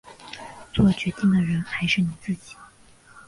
[0.73, 2.55] 作决定的人还是你自己